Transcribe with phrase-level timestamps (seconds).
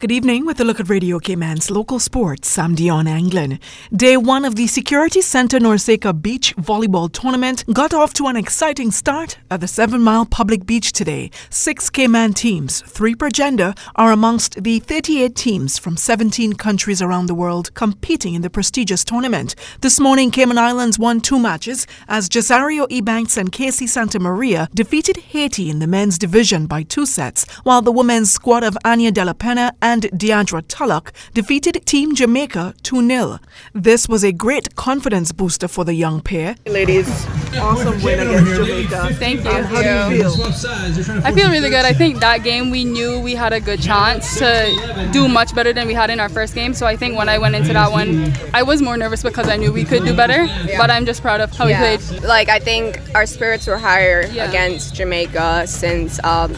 [0.00, 2.56] Good evening with a look at Radio Cayman's local sports.
[2.56, 3.58] I'm Dion Anglin.
[3.92, 8.92] Day one of the Security Center NORCECA Beach Volleyball Tournament got off to an exciting
[8.92, 11.32] start at the Seven Mile Public Beach today.
[11.50, 17.26] Six Cayman teams, three per gender, are amongst the 38 teams from 17 countries around
[17.26, 19.56] the world competing in the prestigious tournament.
[19.80, 25.16] This morning, Cayman Islands won two matches as Jasario Ebanks and Casey Santa Maria defeated
[25.16, 29.24] Haiti in the men's division by two sets, while the women's squad of Anya De
[29.24, 33.38] La Pena and Deandra Tullock defeated Team Jamaica 2 0.
[33.72, 36.56] This was a great confidence booster for the young pair.
[36.66, 37.08] Ladies,
[37.56, 39.14] awesome win against Jamaica.
[39.14, 39.50] Thank you.
[39.50, 41.22] Um, how do you feel?
[41.24, 41.84] I feel really good.
[41.84, 45.72] I think that game we knew we had a good chance to do much better
[45.72, 46.74] than we had in our first game.
[46.74, 49.56] So I think when I went into that one, I was more nervous because I
[49.56, 50.46] knew we could do better.
[50.76, 51.92] But I'm just proud of how Yeah.
[51.92, 52.22] we played.
[52.24, 54.48] Like I think our spirits were higher Yeah.
[54.48, 56.54] against Jamaica since um,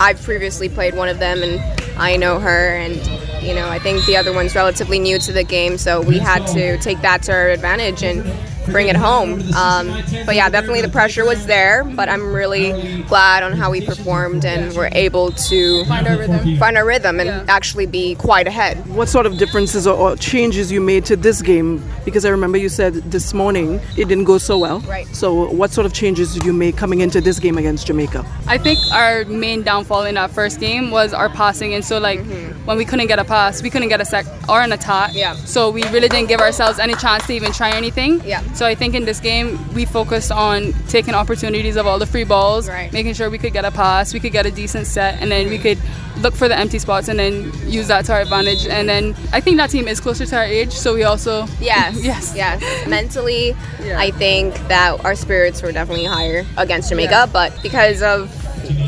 [0.00, 1.60] I've previously played one of them and
[1.98, 2.96] I know her and
[3.42, 6.44] you know I think the other one's relatively new to the game so we had
[6.48, 8.24] to take that to our advantage and
[8.66, 9.40] bring it home.
[9.54, 9.88] Um,
[10.26, 14.44] but yeah, definitely the pressure was there, but I'm really glad on how we performed
[14.44, 16.56] and were able to Find our rhythm.
[16.58, 17.44] find our rhythm and Yeah.
[17.48, 18.76] actually be quite ahead.
[18.88, 21.82] What sort of differences or, or changes you made to this game?
[22.04, 24.80] Because I remember you said this morning it didn't go so well.
[24.80, 25.06] Right.
[25.14, 28.24] So what sort of changes did you make coming into this game against Jamaica?
[28.46, 31.74] I think our main downfall in that first game was our passing.
[31.74, 32.20] And so, like,
[32.64, 35.10] when we couldn't get a pass, we couldn't get a sec or an attack.
[35.14, 35.34] Yeah.
[35.34, 38.20] So we really didn't give ourselves any chance to even try anything.
[38.24, 38.42] Yeah.
[38.54, 42.24] So I think in this game, we focused on taking opportunities of all the free
[42.24, 42.92] balls, Right.
[42.92, 45.48] making sure we could get a pass, we could get a decent set, and then
[45.48, 45.78] we could
[46.20, 48.66] look for the empty spots and then use that to our advantage.
[48.66, 51.96] And then I think that team is closer to our age, so we also Yes.
[52.04, 52.62] yes Yes.
[52.86, 53.98] Mentally, Yeah.
[53.98, 57.26] I think that our spirits were definitely higher against Jamaica, Yeah.
[57.26, 58.30] but because of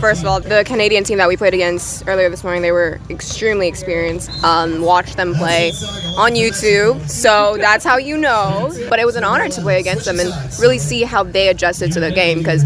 [0.00, 3.00] First of all, the Canadian team that we played against earlier this morning, they were
[3.08, 4.30] extremely experienced.
[4.44, 5.70] Um, watched them play
[6.16, 8.72] on YouTube, so that's how you know.
[8.88, 10.30] But it was an honor to play against them and
[10.60, 12.62] really see how they adjusted to the game because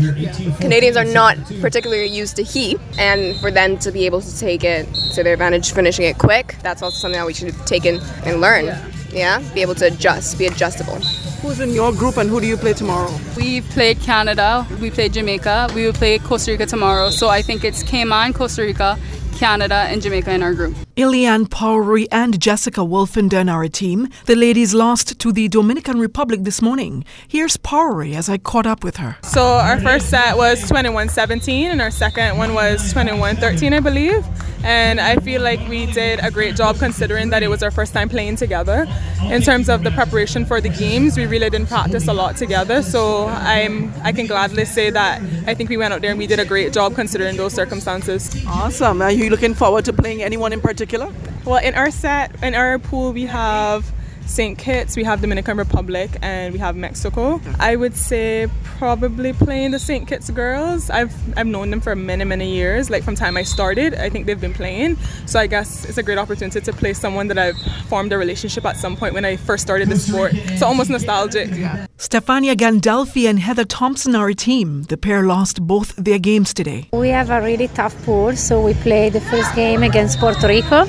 [0.58, 4.64] Canadians are not particularly used to heat, and for them to be able to take
[4.64, 8.00] it to their advantage, finishing it quick, that's also something that we should take in
[8.24, 8.66] and learn.
[9.12, 10.98] Yeah, be able to adjust, be adjustable.
[11.42, 13.10] Who's in your group and who do you play tomorrow?
[13.36, 17.10] We played Canada, we played Jamaica, we will play Costa Rica tomorrow.
[17.10, 18.98] So I think it's Cayman, Costa Rica,
[19.40, 20.76] Canada, and Jamaica in our group.
[20.96, 24.06] Ilian Powery and Jessica Wolfenden are a team.
[24.26, 27.06] The ladies lost to the Dominican Republic this morning.
[27.26, 29.16] Here's Powery as I caught up with her.
[29.22, 34.26] So our first set was 21-17 and our second one was 21-13, I believe.
[34.62, 37.94] And I feel like we did a great job considering that it was our first
[37.94, 38.86] time playing together.
[39.22, 42.82] In terms of the preparation for the games, we really didn't practice a lot together.
[42.82, 46.26] So I'm I can gladly say that I think we went out there and we
[46.26, 48.30] did a great job considering those circumstances.
[48.46, 49.00] Awesome.
[49.00, 51.10] Are you looking forward to playing anyone in particular?
[51.46, 53.90] Well, in our set, in our pool, we have
[54.26, 54.56] St.
[54.58, 57.40] Kitts, we have Dominican Republic, and we have Mexico.
[57.58, 58.48] I would say
[58.78, 60.06] probably playing the St.
[60.06, 60.90] Kitts girls.
[60.90, 63.94] I've I've known them for many many years, like from time I started.
[63.94, 67.28] I think they've been playing, so I guess it's a great opportunity to play someone
[67.28, 67.58] that I've
[67.88, 70.32] formed a relationship at some point when I first started the sport.
[70.58, 71.50] So almost nostalgic.
[71.50, 71.86] Yeah.
[71.98, 74.84] Stefania Gandolfi and Heather Thompson are a team.
[74.84, 76.88] The pair lost both their games today.
[76.92, 80.86] We have a really tough pool, so we played the first game against Puerto Rico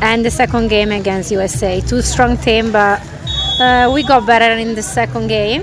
[0.00, 1.80] and the second game against USA.
[1.80, 3.00] Two strong teams, but
[3.60, 5.62] uh, we got better in the second game.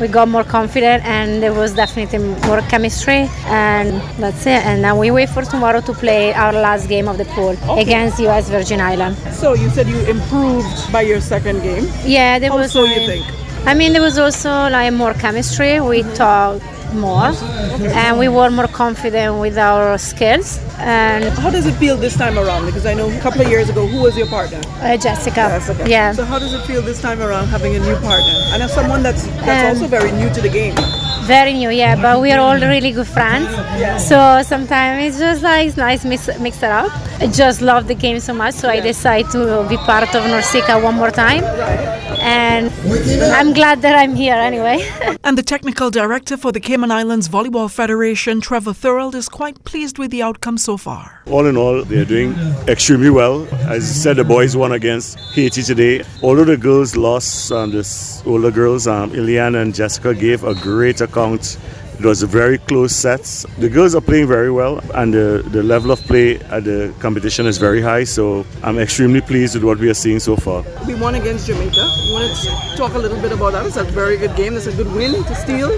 [0.00, 2.18] We got more confident, and there was definitely
[2.48, 4.60] more chemistry, and that's it.
[4.66, 8.18] And now we wait for tomorrow to play our last game of the pool against
[8.20, 9.16] US Virgin Island.
[9.32, 11.86] So you said you improved by your second game.
[12.04, 12.72] Yeah, there How was.
[12.72, 13.24] so you think?
[13.66, 15.80] I mean, there was also like more chemistry.
[15.80, 17.32] We talked more,
[18.02, 20.58] and we were more confident with our skills.
[20.78, 22.66] And How does it feel this time around?
[22.66, 24.60] Because I know a couple of years ago, who was your partner?
[24.80, 25.88] uh, Jessica, Jessica.
[25.88, 28.72] yeah, So how does it feel this time around having a new partner and as
[28.72, 30.74] someone that's that's Um, also very new to the game?
[31.26, 32.00] Very new, yeah.
[32.00, 33.48] But we are all really good friends,
[34.08, 36.90] so sometimes it's just like it's nice mix mix it up.
[37.20, 40.82] I just love the game so much, so I decided to be part of NORCECA
[40.82, 41.44] one more time,
[42.20, 42.70] and
[43.32, 44.78] I'm glad that I'm here anyway.
[45.26, 49.96] And the technical director for the Cayman Islands Volleyball Federation, Trevor Thurald, is quite pleased
[49.98, 51.22] with the outcome so far.
[51.30, 52.34] All in all, they're doing
[52.68, 53.48] extremely well.
[53.66, 56.04] As you said, the boys won against Haiti today.
[56.22, 61.00] Although the girls lost, um, the older girls, um, Iliana and Jessica, gave a great
[61.14, 61.58] account
[61.98, 63.46] It was a very close sets.
[63.58, 67.46] The girls are playing very well, and the, the level of play at the competition
[67.46, 68.04] is very high.
[68.04, 70.64] So I'm extremely pleased with what we are seeing so far.
[70.86, 71.88] We won against Jamaica.
[72.06, 73.66] You want to talk a little bit about that?
[73.66, 74.56] It's a very good game.
[74.56, 75.70] It's a good win to steal.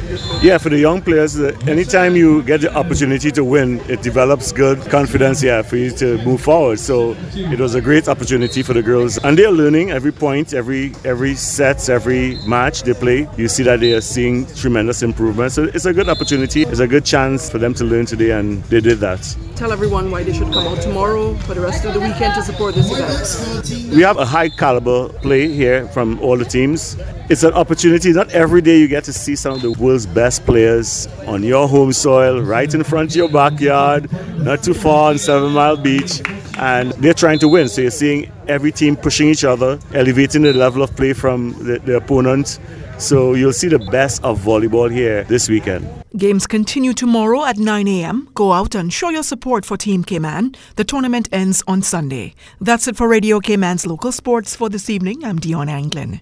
[0.43, 4.53] Yeah, for the young players, uh, anytime you get the opportunity to win, it develops
[4.53, 5.43] good confidence.
[5.43, 6.79] Yeah, for you to move forward.
[6.79, 10.95] So it was a great opportunity for the girls, and they're learning every point, every
[11.05, 13.29] every sets, every match they play.
[13.37, 15.53] You see that they are seeing tremendous improvement.
[15.53, 16.62] So it's a good opportunity.
[16.62, 19.37] It's a good chance for them to learn today, and they did that.
[19.56, 22.43] Tell everyone why they should come out tomorrow for the rest of the weekend to
[22.43, 23.93] support this event.
[23.93, 26.97] We have a high caliber play here from all the teams.
[27.29, 28.12] It's an opportunity.
[28.12, 31.67] Not every day you get to see some of the world's best players on your
[31.67, 36.23] home soil, right in front of your backyard, not too far on Seven Mile Beach
[36.59, 37.69] and they're trying to win.
[37.69, 41.79] So you're seeing every team pushing each other, elevating the level of play from the,
[41.81, 42.59] the opponent.
[42.99, 45.87] So you'll see the best of volleyball here this weekend.
[46.17, 48.29] Games continue tomorrow at 9 a.m.
[48.35, 50.55] Go out and show your support for Team Cayman.
[50.77, 52.35] The tournament ends on Sunday.
[52.61, 55.25] That's it for Radio Cayman's local sports for this evening.
[55.25, 56.21] I'm Dion Anglin.